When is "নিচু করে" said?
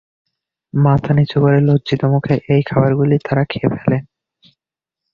1.17-1.59